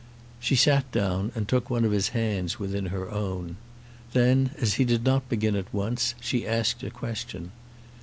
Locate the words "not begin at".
5.03-5.71